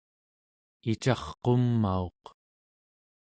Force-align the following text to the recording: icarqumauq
icarqumauq 0.91 2.23